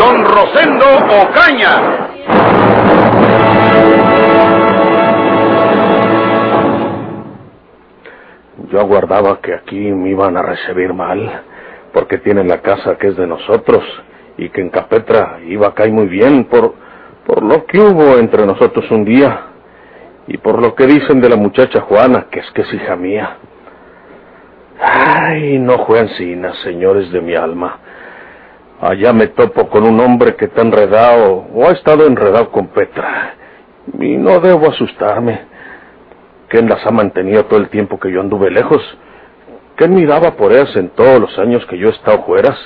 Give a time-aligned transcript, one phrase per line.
[0.00, 0.86] Don Rosendo
[1.22, 2.08] Ocaña.
[8.72, 11.42] Yo aguardaba que aquí me iban a recibir mal,
[11.92, 13.84] porque tienen la casa que es de nosotros,
[14.38, 16.72] y que en Capetra iba a caer muy bien por,
[17.26, 19.48] por lo que hubo entre nosotros un día,
[20.26, 23.36] y por lo que dicen de la muchacha Juana, que es que es hija mía.
[24.80, 27.80] Ay, no juegan sinas, señores de mi alma.
[28.80, 33.34] Allá me topo con un hombre que está enredado, o ha estado enredado con Petra,
[33.98, 35.42] y no debo asustarme.
[36.48, 38.82] ¿Quién las ha mantenido todo el tiempo que yo anduve lejos?
[39.76, 42.58] ¿Quién miraba por ellas en todos los años que yo he estado fueras?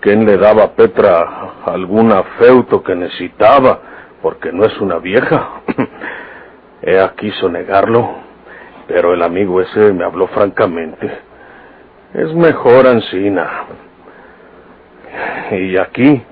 [0.00, 3.80] ¿Quién le daba a Petra algún afeuto que necesitaba?
[4.22, 5.62] Porque no es una vieja.
[6.82, 8.16] Ella quiso negarlo,
[8.88, 11.10] pero el amigo ese me habló francamente.
[12.14, 13.66] Es mejor Ancina.
[15.58, 16.22] Y aquí,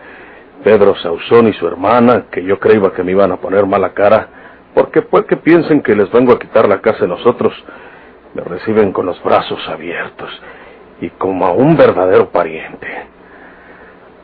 [0.63, 4.29] Pedro Sauzón y su hermana, que yo creía que me iban a poner mala cara,
[4.75, 7.53] porque pues que piensen que les vengo a quitar la casa a nosotros,
[8.35, 10.31] me reciben con los brazos abiertos
[11.01, 12.87] y como a un verdadero pariente.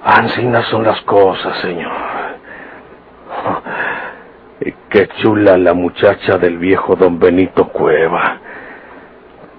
[0.05, 1.93] Ancinas son las cosas, señor.
[4.61, 8.39] Y qué chula la muchacha del viejo don Benito Cueva.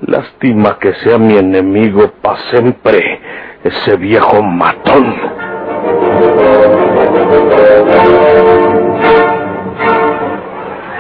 [0.07, 3.19] Lástima que sea mi enemigo para siempre,
[3.65, 5.15] ese viejo matón.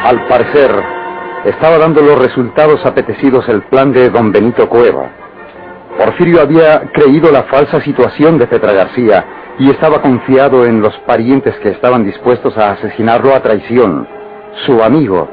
[0.03, 0.71] Al parecer,
[1.45, 5.11] estaba dando los resultados apetecidos el plan de don Benito Cueva.
[5.95, 9.25] Porfirio había creído la falsa situación de Petra García
[9.59, 14.07] y estaba confiado en los parientes que estaban dispuestos a asesinarlo a traición.
[14.65, 15.29] Su amigo,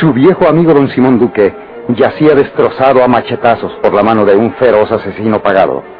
[0.00, 1.54] su viejo amigo don Simón Duque,
[1.88, 5.91] yacía destrozado a machetazos por la mano de un feroz asesino pagado.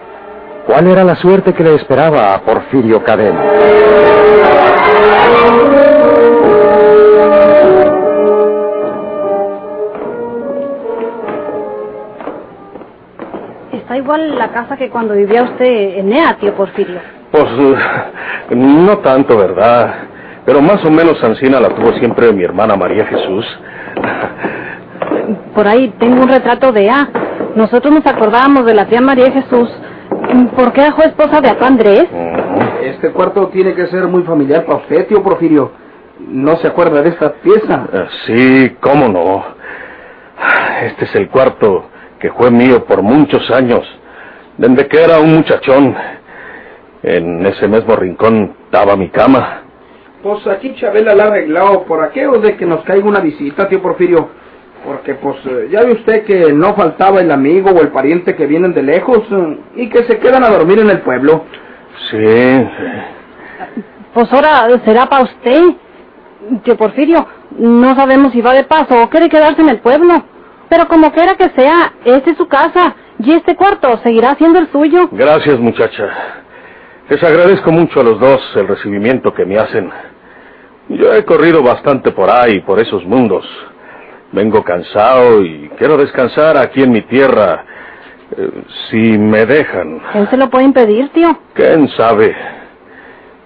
[0.66, 3.42] ¿Cuál era la suerte que le esperaba a Porfirio Cadena?
[13.72, 17.00] Está igual la casa que cuando vivía usted en Ea, tío Porfirio.
[17.32, 17.44] Pues
[18.50, 19.94] no tanto, ¿verdad?
[20.44, 23.44] Pero más o menos Ancina la tuvo siempre mi hermana María Jesús.
[25.54, 27.08] Por ahí tengo un retrato de Ea.
[27.56, 29.68] Nosotros nos acordábamos de la tía María Jesús.
[30.56, 32.06] ¿Por qué dejó esposa de acá Andrés?
[32.82, 35.72] Este cuarto tiene que ser muy familiar para usted, tío Porfirio.
[36.20, 37.86] ¿No se acuerda de esta pieza?
[37.92, 39.44] Eh, Sí, cómo no.
[40.84, 41.86] Este es el cuarto
[42.18, 43.84] que fue mío por muchos años,
[44.56, 45.94] desde que era un muchachón.
[47.02, 49.62] En ese mismo rincón estaba mi cama.
[50.22, 53.82] Pues aquí Chabela la ha arreglado por aquello de que nos caiga una visita, tío
[53.82, 54.28] Porfirio.
[54.84, 58.46] Porque pues eh, ya ve usted que no faltaba el amigo o el pariente que
[58.46, 61.44] vienen de lejos eh, y que se quedan a dormir en el pueblo.
[62.10, 62.66] Sí,
[64.14, 65.62] Pues ahora será para usted.
[66.64, 67.24] Tío Porfirio,
[67.58, 70.24] no sabemos si va de paso o quiere quedarse en el pueblo.
[70.68, 74.68] Pero como quiera que sea, esta es su casa y este cuarto seguirá siendo el
[74.72, 75.08] suyo.
[75.12, 76.08] gracias muchacha.
[77.08, 79.90] Les agradezco mucho a los dos el recibimiento que me hacen.
[80.88, 83.46] Yo he corrido bastante por ahí, por esos mundos.
[84.32, 87.64] Vengo cansado y quiero descansar aquí en mi tierra.
[88.36, 88.50] eh,
[88.90, 90.00] si me dejan.
[90.14, 91.38] ¿Él se lo puede impedir, tío?
[91.52, 92.34] ¿Quién sabe?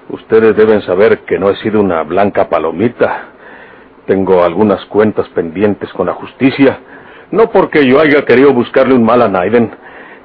[0.08, 3.30] Ustedes deben saber que no he sido una blanca palomita.
[4.06, 6.78] Tengo algunas cuentas pendientes con la justicia.
[7.32, 9.72] No porque yo haya querido buscarle un mal a Naiden,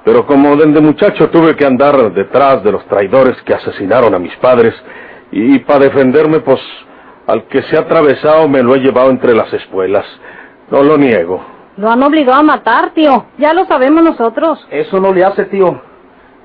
[0.05, 4.35] pero como desde muchacho tuve que andar detrás de los traidores que asesinaron a mis
[4.35, 4.75] padres,
[5.31, 6.59] y para defenderme, pues,
[7.25, 10.05] al que se ha atravesado me lo he llevado entre las espuelas.
[10.72, 11.41] No lo niego.
[11.78, 13.26] Lo han obligado a matar, tío.
[13.38, 14.66] Ya lo sabemos nosotros.
[14.72, 15.82] Eso no le hace, tío.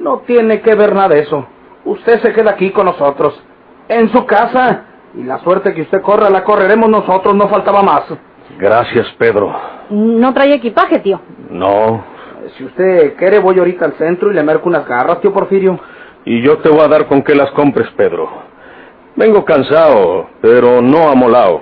[0.00, 1.46] No tiene que ver nada de eso.
[1.84, 3.40] Usted se queda aquí con nosotros,
[3.88, 4.84] en su casa.
[5.14, 8.04] Y la suerte que usted corra la correremos nosotros, no faltaba más.
[8.58, 9.54] Gracias, Pedro.
[9.90, 11.20] No trae equipaje, tío.
[11.48, 12.04] No.
[12.56, 15.78] Si usted quiere, voy ahorita al centro y le merco unas garras, tío Porfirio.
[16.24, 18.28] Y yo te voy a dar con que las compres, Pedro.
[19.14, 21.60] Vengo cansado, pero no amolado.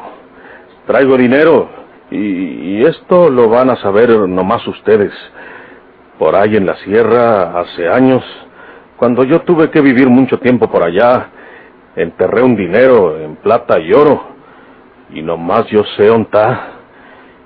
[0.87, 5.13] Traigo dinero y, y esto lo van a saber nomás ustedes.
[6.19, 8.23] Por ahí en la sierra, hace años,
[8.97, 11.29] cuando yo tuve que vivir mucho tiempo por allá,
[11.97, 14.35] enterré un dinero en plata y oro.
[15.11, 16.73] Y nomás yo sé está.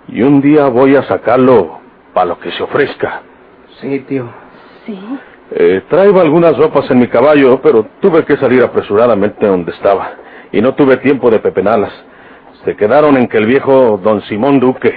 [0.08, 1.80] Y un día voy a sacarlo
[2.14, 3.22] para lo que se ofrezca.
[3.80, 4.28] Sí, tío.
[4.86, 4.98] Sí.
[5.50, 10.12] Eh, traigo algunas ropas en mi caballo, pero tuve que salir apresuradamente donde estaba.
[10.52, 11.92] Y no tuve tiempo de pepenarlas.
[12.64, 14.92] Se quedaron en que el viejo don Simón Duque.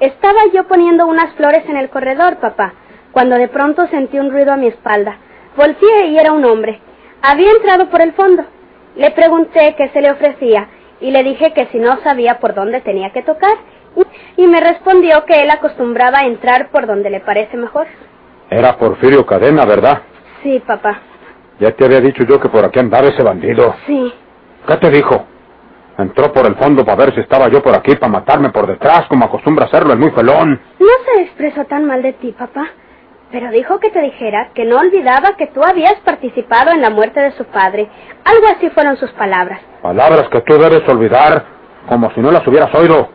[0.00, 2.74] Estaba yo poniendo unas flores en el corredor, papá,
[3.12, 5.18] cuando de pronto sentí un ruido a mi espalda.
[5.56, 6.80] Volteé y era un hombre.
[7.22, 8.44] Había entrado por el fondo.
[8.98, 10.68] Le pregunté qué se le ofrecía
[11.00, 13.56] y le dije que si no sabía por dónde tenía que tocar.
[14.36, 17.86] Y me respondió que él acostumbraba a entrar por donde le parece mejor.
[18.50, 20.02] Era Porfirio Cadena, ¿verdad?
[20.42, 21.00] Sí, papá.
[21.60, 23.74] Ya te había dicho yo que por aquí andaba ese bandido.
[23.86, 24.12] Sí.
[24.66, 25.26] ¿Qué te dijo?
[25.96, 29.06] Entró por el fondo para ver si estaba yo por aquí para matarme por detrás,
[29.08, 30.60] como acostumbra hacerlo el muy felón.
[30.78, 32.68] No se expresó tan mal de ti, papá.
[33.30, 37.20] Pero dijo que te dijera que no olvidaba que tú habías participado en la muerte
[37.20, 37.88] de su padre.
[38.24, 39.60] Algo así fueron sus palabras.
[39.82, 41.44] Palabras que tú debes olvidar,
[41.88, 43.10] como si no las hubieras oído.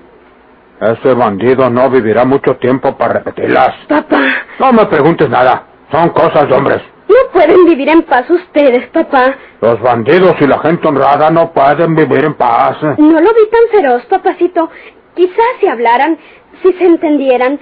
[0.80, 3.74] Ese bandido no vivirá mucho tiempo para repetirlas.
[3.88, 4.20] Papá,
[4.60, 5.64] No me preguntes nada.
[5.92, 6.82] Son cosas de hombres.
[7.08, 9.36] no pueden vivir en paz ustedes, papá.
[9.62, 12.78] Los bandidos y la gente honrada no pueden vivir en paz.
[12.98, 14.70] No lo vi tan feroz, papacito.
[15.16, 16.18] Quizás si hablaran,
[16.64, 17.60] si se entendieran,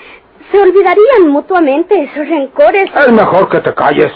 [0.52, 2.90] se olvidarían mutuamente esos rencores.
[2.96, 4.12] Es mejor que te calles.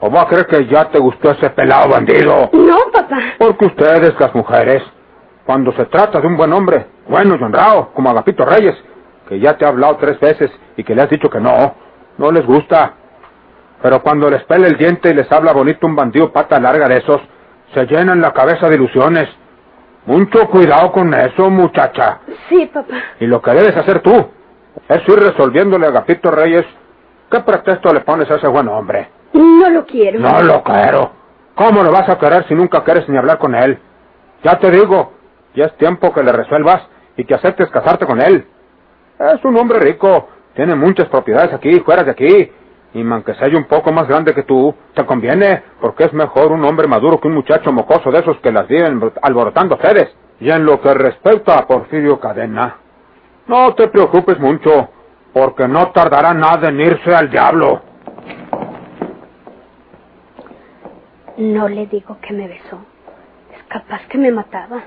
[0.00, 2.48] ¿O va a creer que ya te gustó ese pelado bandido?
[2.52, 3.18] No, papá.
[3.38, 4.82] Porque ustedes, las mujeres,
[5.44, 8.76] cuando se trata de un buen hombre, bueno y honrado, como Agapito Reyes,
[9.28, 11.74] que ya te ha hablado tres veces y que le has dicho que no,
[12.16, 12.94] no les gusta.
[13.82, 16.98] Pero cuando les pela el diente y les habla bonito un bandido pata larga de
[16.98, 17.20] esos,
[17.74, 19.28] se llenan la cabeza de ilusiones.
[20.06, 22.20] Mucho cuidado con eso, muchacha.
[22.48, 22.94] Sí, papá.
[23.20, 24.30] Y lo que debes hacer tú
[24.88, 26.66] es ir resolviéndole a Agapito Reyes
[27.30, 29.08] qué pretexto le pones a ese buen hombre.
[29.32, 30.18] No lo quiero.
[30.18, 31.12] No lo quiero.
[31.54, 33.78] ¿Cómo lo vas a querer si nunca quieres ni hablar con él?
[34.42, 35.12] Ya te digo,
[35.54, 36.82] ya es tiempo que le resuelvas
[37.16, 38.46] y que aceptes casarte con él.
[39.18, 42.52] Es un hombre rico, tiene muchas propiedades aquí y fuera de aquí.
[42.92, 46.64] Y aunque sea un poco más grande que tú, te conviene, porque es mejor un
[46.64, 50.08] hombre maduro que un muchacho mocoso de esos que las viven alborotando ustedes.
[50.40, 52.78] Y en lo que respecta a Porfirio Cadena,
[53.46, 54.88] no te preocupes mucho,
[55.32, 57.82] porque no tardará nada en irse al diablo.
[61.36, 62.78] No le digo que me besó.
[63.56, 64.82] Es capaz que me mataba.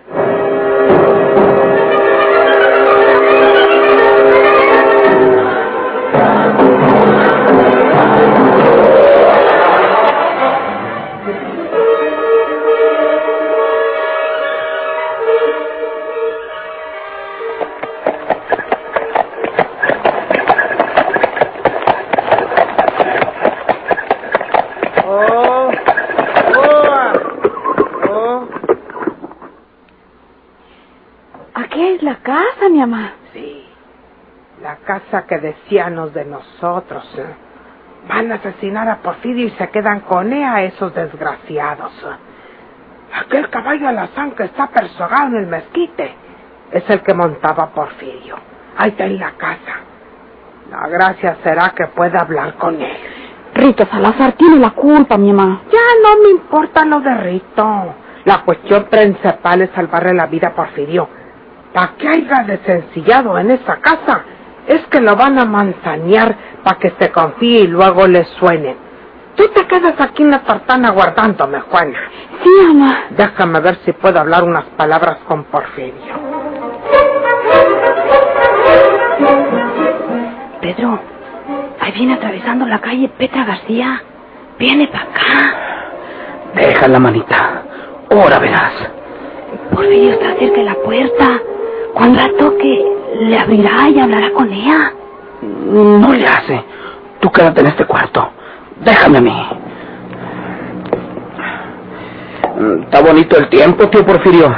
[35.21, 37.03] Que decíanos de nosotros.
[37.17, 37.35] ¿eh?
[38.07, 41.93] Van a asesinar a Porfirio y se quedan con ella esos desgraciados.
[43.13, 46.15] Aquel caballo alazán que está persogado en el mezquite
[46.71, 48.35] es el que montaba Porfirio.
[48.77, 49.75] Ahí está en la casa.
[50.69, 52.97] La gracia será que pueda hablar con él.
[53.53, 55.61] Rito Salazar tiene la culpa, mi mamá.
[55.71, 57.95] Ya no me importa lo de Rito.
[58.25, 61.07] La cuestión principal es salvarle la vida a Porfirio.
[61.71, 64.23] ¿Para que haya desencillado en esa casa?
[64.67, 68.77] Es que lo van a manzanear para que se confíe y luego le suenen.
[69.35, 71.99] Tú te quedas aquí en la tartana guardándome, Juana.
[72.43, 73.05] Sí, mamá.
[73.09, 76.13] Déjame ver si puedo hablar unas palabras con Porfirio.
[80.61, 80.99] Pedro,
[81.79, 84.01] ahí viene atravesando la calle Petra García.
[84.59, 85.55] Viene para acá.
[86.53, 87.63] Deja la manita.
[88.11, 88.73] Ahora verás.
[89.73, 91.41] Porfirio está cerca de la puerta.
[91.93, 92.85] Cuando la toque,
[93.21, 94.93] le abrirá y hablará con ella.
[95.41, 96.63] No le hace.
[97.19, 98.29] Tú quédate en este cuarto.
[98.81, 99.47] Déjame a mí.
[102.83, 104.53] Está bonito el tiempo, tío Porfirio.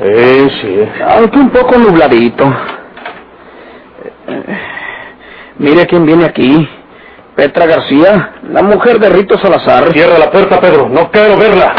[0.00, 1.02] Eh, sí.
[1.06, 2.44] Aunque un poco nubladito.
[5.58, 6.68] Mire quién viene aquí.
[7.34, 9.92] Petra García, la mujer de Rito Salazar.
[9.92, 10.88] Cierra la puerta, Pedro.
[10.88, 11.74] No quiero verla.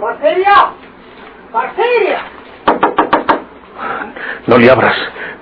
[0.00, 0.52] ¡Porfirio!
[1.52, 2.18] ¡Porfirio!
[4.52, 4.94] No le abras.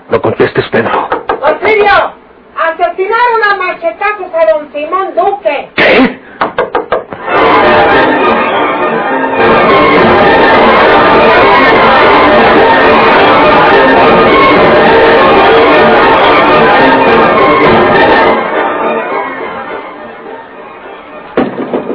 [0.08, 1.08] No contestes, Pedro.
[1.26, 2.14] Porfirio,
[2.56, 5.70] asesinaron a machetazos a don Simón Duque.
[5.74, 6.20] ¿Qué?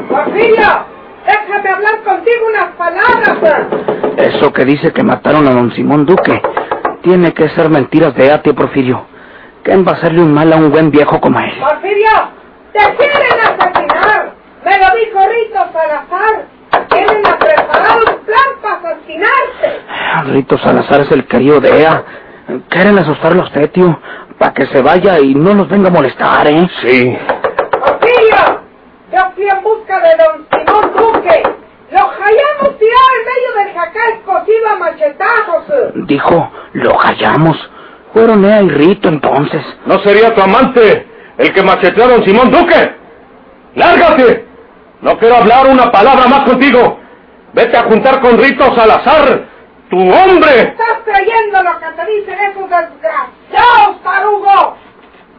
[0.10, 0.86] Porfirio,
[1.26, 3.68] déjame hablar contigo unas palabras.
[4.18, 6.42] Eso que dice que mataron a don Simón Duque
[7.06, 9.06] tiene que ser mentiras de tío Porfirio.
[9.64, 11.54] ¿Quién va a hacerle un mal a un buen viejo como él?
[11.60, 12.10] Porfirio,
[12.74, 14.34] te quieren asesinar.
[14.66, 16.46] Me lo dijo Rito Salazar.
[16.90, 20.32] Quieren a preparar un plan para asesinarte.
[20.34, 22.04] Rito Salazar es el querido de ella.
[22.70, 24.00] Quieren asustarlo a usted, tío,
[24.40, 26.68] para que se vaya y no nos venga a molestar, ¿eh?
[26.82, 27.16] Sí.
[27.70, 28.62] Porfirio,
[29.14, 31.44] yo fui en busca de don Simón Duque.
[31.96, 35.64] Lo hallamos tirado en medio del jacal cocido a machetazos.
[36.08, 37.58] Dijo, lo hallamos.
[38.12, 39.64] Fueron ella y Rito entonces.
[39.86, 42.96] ¿No sería tu amante el que macheteó a don Simón Duque?
[43.76, 44.46] ¡Lárgate!
[45.00, 47.00] No quiero hablar una palabra más contigo.
[47.54, 49.46] Vete a juntar con Rito Salazar,
[49.90, 50.64] tu hombre.
[50.64, 54.76] ¿Estás creyendo lo que te dicen esos desgraciados, tarugo?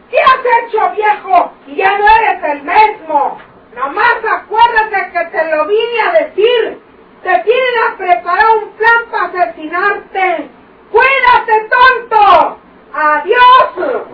[0.09, 1.51] ¿Qué has hecho, viejo?
[1.67, 3.37] Y ya no eres el mismo.
[3.77, 6.81] Nomás acuérdate que te lo vine a decir.
[7.21, 10.49] Te tienen a preparar un plan para asesinarte.
[10.91, 12.59] ¡Cuídate, tonto!
[12.93, 14.07] ¡Adiós!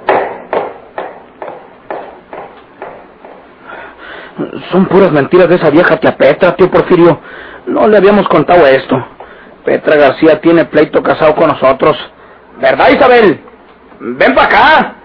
[4.69, 7.21] Son puras mentiras de esa vieja tía Petra, tío Porfirio.
[7.65, 8.97] No le habíamos contado esto.
[9.63, 11.95] Petra García tiene pleito casado con nosotros.
[12.57, 13.41] ¿Verdad, Isabel?
[13.99, 14.95] Ven para acá.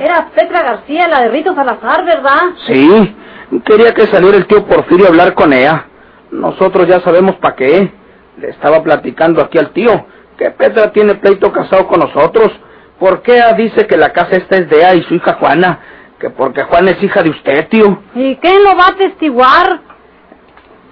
[0.00, 2.40] Era Petra García, la de Rito Salazar, ¿verdad?
[2.66, 3.16] Sí,
[3.66, 5.84] quería que saliera el tío Porfirio a hablar con ella.
[6.30, 7.92] Nosotros ya sabemos para qué.
[8.38, 10.06] Le estaba platicando aquí al tío
[10.38, 12.50] que Petra tiene pleito casado con nosotros.
[12.98, 15.80] ¿Por qué ella dice que la casa esta es de ella y su hija Juana?
[16.18, 18.02] Que porque Juana es hija de usted, tío.
[18.14, 19.80] ¿Y quién lo va a atestiguar?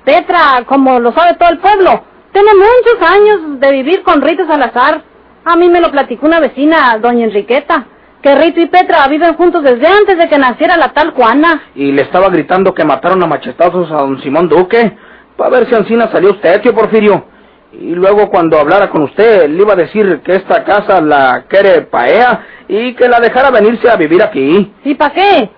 [0.05, 5.01] Petra, como lo sabe todo el pueblo, tiene muchos años de vivir con Rito Salazar.
[5.47, 7.87] A mí me lo platicó una vecina, doña Enriqueta,
[8.23, 11.63] que Rito y Petra viven juntos desde antes de que naciera la tal Juana.
[11.75, 14.97] Y le estaba gritando que mataron a machetazos a don Simón Duque.
[15.37, 17.25] Para ver si Ancina salió usted, tío Porfirio.
[17.73, 21.83] Y luego cuando hablara con usted, le iba a decir que esta casa la quiere
[21.83, 24.73] pa' ella y que la dejara venirse a vivir aquí.
[24.85, 25.51] ¿Y para qué?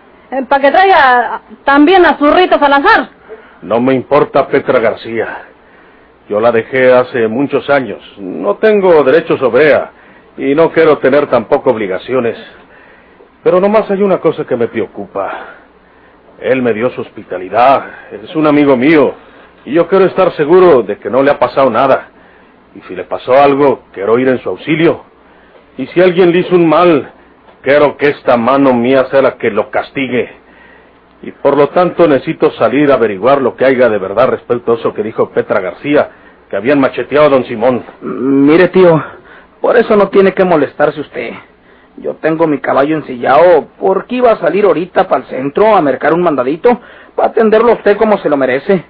[0.49, 3.09] ¿Para que traiga también a su Rito Salazar?
[3.63, 5.45] No me importa Petra García.
[6.29, 8.01] Yo la dejé hace muchos años.
[8.19, 9.91] No tengo derechos sobre ella
[10.41, 12.39] y no quiero tener tampoco obligaciones.
[13.45, 15.31] Pero nomás hay una cosa que me preocupa.
[16.41, 19.15] Él me dio su hospitalidad, es un amigo mío,
[19.67, 22.09] y yo quiero estar seguro de que no le ha pasado nada.
[22.75, 25.05] Y si le pasó algo, quiero ir en su auxilio.
[25.77, 27.13] Y si alguien le hizo un mal,
[27.61, 30.31] quiero que esta mano mía sea la que lo castigue.
[31.23, 34.77] Y por lo tanto necesito salir a averiguar lo que haya de verdad respecto a
[34.77, 36.11] eso que dijo Petra García,
[36.49, 37.85] que habían macheteado a don Simón.
[38.01, 39.20] Mire, tío,
[39.61, 41.33] por eso no tiene que molestarse usted.
[41.97, 46.15] Yo tengo mi caballo ensillado porque iba a salir ahorita para el centro a mercar
[46.15, 46.81] un mandadito
[47.15, 48.85] para atenderlo a usted como se lo merece.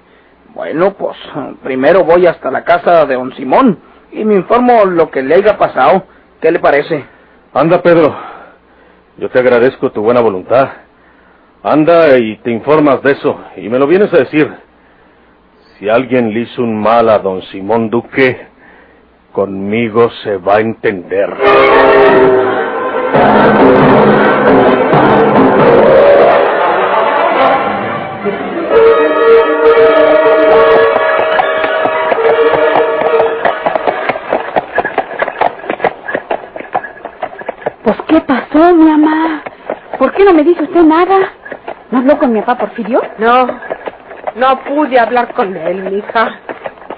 [0.53, 1.17] Bueno, pues
[1.63, 3.79] primero voy hasta la casa de don Simón
[4.11, 6.03] y me informo lo que le haya pasado.
[6.39, 7.05] ¿Qué le parece?
[7.53, 8.15] Anda, Pedro.
[9.17, 10.69] Yo te agradezco tu buena voluntad.
[11.63, 14.51] Anda y te informas de eso y me lo vienes a decir.
[15.77, 18.50] Si alguien le hizo un mal a don Simón Duque,
[19.31, 21.29] conmigo se va a entender.
[37.83, 39.43] Pues, ¿qué pasó, mi mamá?
[39.97, 41.17] ¿Por qué no me dice usted nada?
[41.89, 43.01] ¿No habló con mi papá Porfirio?
[43.17, 43.47] No,
[44.35, 46.39] no pude hablar con él, mija.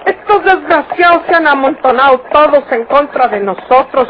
[0.06, 4.08] Estos desgraciados se han amontonado todos en contra de nosotros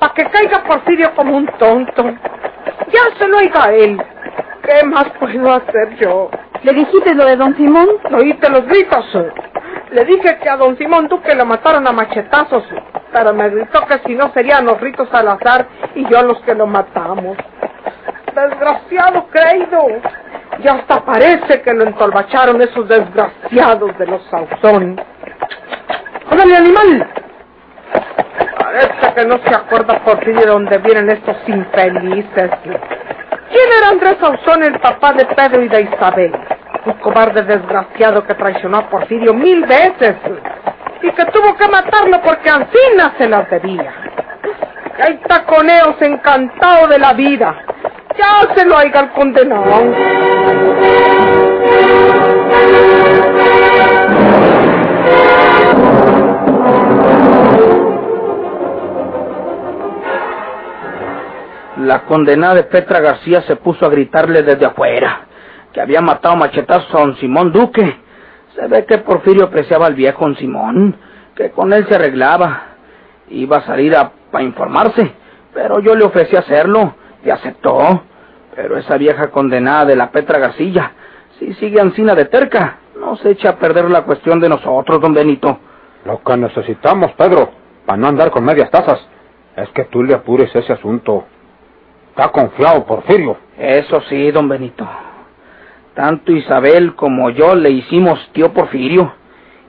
[0.00, 2.04] para que caiga Porfirio como un tonto.
[2.88, 4.00] Ya se lo oiga a él.
[4.62, 6.30] ¿Qué más puedo hacer yo?
[6.62, 7.88] ¿Le dijiste lo de don Simón?
[8.12, 9.06] ¿Oíste los gritos?
[9.90, 12.64] Le dije que a don Simón Duque lo mataron a machetazos,
[13.12, 16.54] pero me gritó que si no serían los ritos al azar y yo los que
[16.54, 17.36] lo matamos.
[18.34, 19.86] Desgraciado creído.
[20.62, 25.00] Ya hasta parece que lo entolbacharon esos desgraciados de los Sauzón.
[26.30, 27.08] ¡Órale, animal!
[28.58, 32.50] Parece que no se acuerda por fin de dónde vienen estos infelices.
[32.62, 36.32] ¿Quién era Andrés Sauzón, el papá de Pedro y de Isabel?
[36.84, 40.16] Un cobarde desgraciado que traicionó a Porfirio mil veces.
[41.02, 43.92] y que tuvo que matarlo porque Ancina se las debía.
[45.06, 47.54] El taconeo se encantado de la vida.
[48.18, 49.92] Ya se lo haya el condenado.
[61.86, 65.20] La condenada de Petra García se puso a gritarle desde afuera
[65.72, 68.00] que había matado machetazos a don Simón Duque.
[68.56, 70.96] Se ve que Porfirio apreciaba al viejo don Simón,
[71.36, 72.62] que con él se arreglaba.
[73.28, 75.12] Iba a salir a, informarse,
[75.54, 78.02] pero yo le ofrecí hacerlo y aceptó.
[78.56, 80.90] Pero esa vieja condenada de la Petra García,
[81.38, 85.14] si sigue ansina de terca, no se echa a perder la cuestión de nosotros, don
[85.14, 85.60] Benito.
[86.04, 87.48] Lo que necesitamos, Pedro,
[87.86, 88.98] para no andar con medias tazas,
[89.54, 91.26] es que tú le apures ese asunto.
[92.16, 93.36] Está confiado, Porfirio.
[93.58, 94.88] Eso sí, don Benito.
[95.92, 99.12] Tanto Isabel como yo le hicimos tío Porfirio.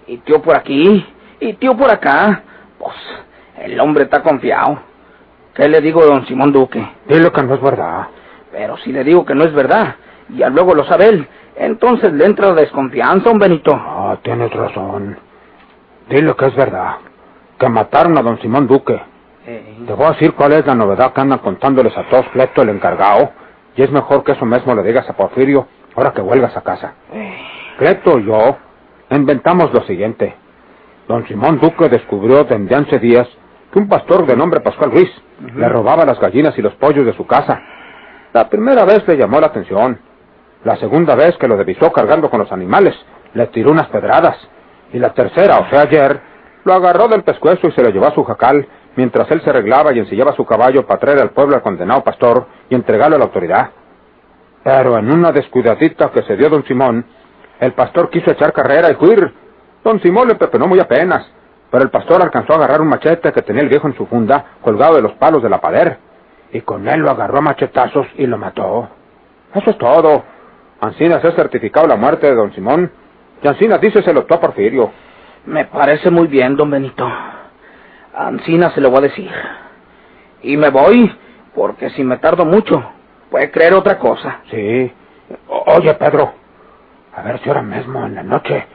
[0.08, 1.06] Y tío por aquí,
[1.42, 2.44] y tío por acá.
[2.80, 2.96] Pues
[3.58, 4.80] el hombre está confiado.
[5.56, 6.89] ¿Qué le digo a don Simón Duque?
[7.10, 8.08] Dile que no es verdad.
[8.54, 9.96] Pero si le digo que no es verdad,
[10.30, 11.27] y ya luego lo sabe él,
[11.58, 13.74] entonces le entra la desconfianza, don Benito.
[13.75, 15.18] Ah, tienes razón.
[16.08, 16.96] Dile que es verdad.
[17.60, 18.98] Que mataron a don Simón Duque.
[19.48, 22.70] Te voy a decir cuál es la novedad que andan contándoles a todos Cleto, el
[22.70, 23.32] encargado.
[23.77, 26.96] Y es mejor que eso mismo le digas a Porfirio ahora que vuelvas a casa.
[27.77, 28.58] Cleto y yo
[29.10, 30.36] inventamos lo siguiente.
[31.08, 33.25] Don Simón Duque descubrió desde hace días
[33.72, 35.10] que un pastor de nombre Pascual Ruiz
[35.56, 37.62] le robaba las gallinas y los pollos de su casa.
[38.34, 39.98] La primera vez le llamó la atención.
[40.66, 42.96] La segunda vez que lo divisó cargando con los animales,
[43.34, 44.36] le tiró unas pedradas.
[44.92, 46.20] Y la tercera, o sea, ayer,
[46.66, 49.94] lo agarró del pescuezo y se lo llevó a su jacal, mientras él se arreglaba
[49.94, 53.25] y ensillaba su caballo para traer al pueblo al condenado pastor y entregarlo a la
[53.25, 53.70] autoridad.
[54.63, 57.06] Pero en una descuidadita que se dio don Simón,
[57.60, 59.32] el pastor quiso echar carrera y huir.
[59.84, 61.31] Don Simón le pepenó muy apenas,
[61.72, 64.44] pero el pastor alcanzó a agarrar un machete que tenía el viejo en su funda,
[64.62, 66.00] colgado de los palos de la pader,
[66.51, 68.90] y con él lo agarró a machetazos y lo mató.
[69.53, 70.24] Eso es todo.
[70.81, 72.92] Ancinas ha certificado la muerte de don Simón,
[73.44, 74.92] y Ancinas dice se lo a Porfirio.
[75.46, 77.07] me parece muy bien, don Benito.
[78.18, 79.32] Ancina se lo voy a decir.
[80.42, 81.16] Y me voy,
[81.56, 82.84] porque si me tardo mucho,
[83.30, 84.40] puede creer otra cosa.
[84.50, 84.92] Sí.
[85.48, 86.34] O- oye, Pedro,
[87.16, 88.66] a ver si ahora mismo en la noche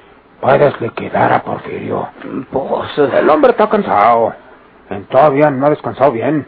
[0.41, 2.09] puedes liquidar a Porfirio.
[2.51, 4.35] Pues, El hombre está cansado.
[4.91, 6.47] En todavía no ha descansado bien.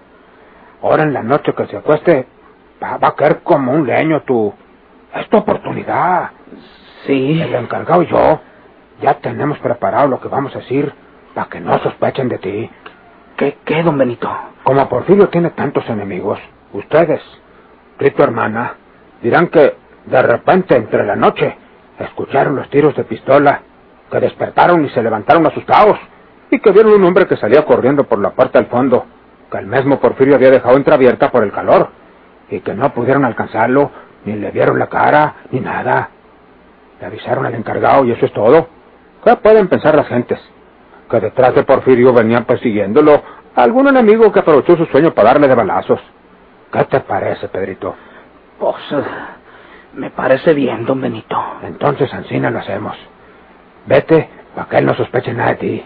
[0.82, 2.26] Ahora en la noche que se acueste,
[2.82, 4.52] va, va a caer como un leño tú.
[5.14, 6.30] Es tu oportunidad.
[7.06, 7.40] sí.
[7.40, 8.40] El encargado y yo
[9.00, 10.92] ya tenemos preparado lo que vamos a decir
[11.34, 12.70] para que no sospechen de ti.
[13.36, 14.30] ¿Qué, qué, don Benito?
[14.62, 16.38] Como Porfirio tiene tantos enemigos,
[16.72, 17.20] ustedes,
[17.98, 18.74] tú y tu hermana,
[19.22, 19.74] dirán que
[20.06, 21.56] de repente entre la noche
[21.98, 23.62] escucharon los tiros de pistola,
[24.10, 25.98] que despertaron y se levantaron asustados,
[26.50, 29.06] y que vieron un hombre que salía corriendo por la puerta del fondo,
[29.50, 31.88] que el mismo Porfirio había dejado entreabierta por el calor,
[32.50, 33.90] y que no pudieron alcanzarlo,
[34.24, 36.10] ni le vieron la cara, ni nada.
[37.00, 38.68] Le avisaron al encargado y eso es todo.
[39.24, 40.38] ¿Qué pueden pensar las gentes?
[41.10, 43.22] Que detrás de Porfirio venían persiguiéndolo
[43.54, 46.00] algún enemigo que aprovechó su sueño para darle de balazos.
[46.72, 47.94] ¿Qué te parece, Pedrito?
[48.58, 49.04] Pues, eh,
[49.94, 51.40] me parece bien, don Benito.
[51.62, 52.96] Entonces, Ancina, lo hacemos.
[53.86, 55.84] Vete para que él no sospeche nada de ti.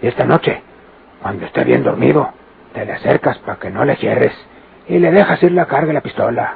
[0.00, 0.62] Y esta noche,
[1.20, 2.30] cuando esté bien dormido,
[2.72, 4.32] te le acercas para que no le cierres
[4.88, 6.54] y le dejas ir la carga de la pistola.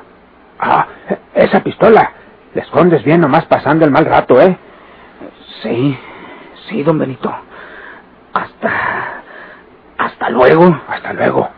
[0.59, 0.87] Ah,
[1.35, 2.12] esa pistola.
[2.55, 4.57] Le escondes bien nomás pasando el mal rato, ¿eh?
[5.62, 5.99] Sí,
[6.69, 7.35] sí, don Benito.
[9.98, 10.31] Hasta...
[10.31, 10.76] Luego.
[10.88, 11.48] Hasta luego.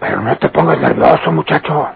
[0.00, 1.88] Pero no te pongas nervioso, muchacho.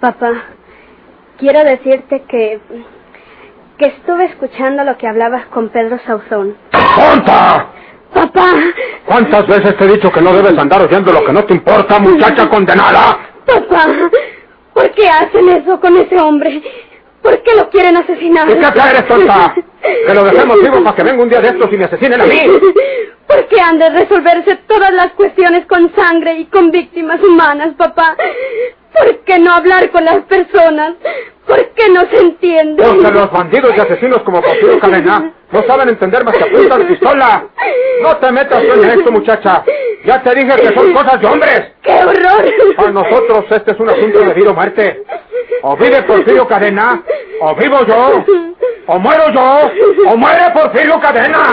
[0.00, 0.32] Papá,
[1.38, 2.60] quiero decirte que
[3.80, 6.54] que estuve escuchando lo que hablabas con Pedro Sauzón.
[7.00, 7.66] ¡Tonta!
[8.12, 8.52] Papá,
[9.06, 11.98] ¿Cuántas veces te he dicho que no debes andar oyendo lo que no te importa,
[12.00, 13.18] muchacha condenada?
[13.46, 13.86] papá,
[14.74, 16.60] ¿por qué hacen eso con ese hombre?
[17.22, 18.48] ¿Por qué lo quieren asesinar?
[18.50, 19.54] ¿Y qué quieres, tonta?
[20.06, 22.26] Que lo dejemos vivo para que venga un día de estos y me asesinen a
[22.26, 22.40] mí.
[23.26, 28.16] ¿Por qué han de resolverse todas las cuestiones con sangre y con víctimas humanas, papá?
[28.92, 30.94] ¿Por qué no hablar con las personas?
[31.50, 32.76] ¿Por qué no se entienden?
[32.76, 36.84] Porque los bandidos y asesinos como Porfirio Cadena no saben entender más que apuntar de
[36.84, 37.44] pistola.
[38.02, 39.64] No te metas en esto, muchacha.
[40.04, 41.72] Ya te dije que son cosas de hombres.
[41.82, 42.76] ¡Qué horror!
[42.76, 45.02] Para nosotros este es un asunto de vida o muerte.
[45.62, 47.02] O vive Porfirio Cadena,
[47.40, 48.24] o vivo yo.
[48.86, 49.70] O muero yo,
[50.08, 51.52] o muere Porfirio Cadena.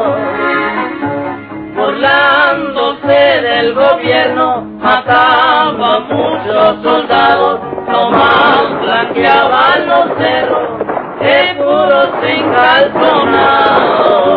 [1.91, 10.69] Burlándose del gobierno, mataba a muchos soldados, nomás blanqueaban los cerros,
[11.19, 14.30] seguros sin calzonar.